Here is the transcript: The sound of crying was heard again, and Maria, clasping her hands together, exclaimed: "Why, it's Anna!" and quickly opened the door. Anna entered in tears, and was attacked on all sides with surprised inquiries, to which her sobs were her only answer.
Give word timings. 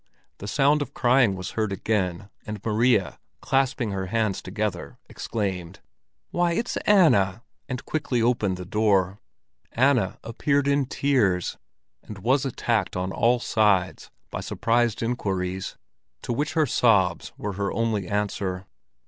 The 0.39 0.47
sound 0.47 0.81
of 0.81 0.95
crying 0.95 1.35
was 1.35 1.51
heard 1.51 1.71
again, 1.71 2.31
and 2.43 2.59
Maria, 2.65 3.19
clasping 3.39 3.91
her 3.91 4.07
hands 4.07 4.41
together, 4.41 4.97
exclaimed: 5.07 5.79
"Why, 6.31 6.53
it's 6.53 6.75
Anna!" 6.87 7.43
and 7.69 7.85
quickly 7.85 8.19
opened 8.19 8.57
the 8.57 8.65
door. 8.65 9.19
Anna 9.73 10.17
entered 10.23 10.67
in 10.67 10.87
tears, 10.87 11.59
and 12.01 12.17
was 12.17 12.45
attacked 12.47 12.95
on 12.95 13.11
all 13.11 13.39
sides 13.39 14.09
with 14.33 14.43
surprised 14.43 15.03
inquiries, 15.03 15.77
to 16.23 16.33
which 16.33 16.53
her 16.53 16.65
sobs 16.65 17.31
were 17.37 17.53
her 17.53 17.71
only 17.71 18.07
answer. 18.07 18.65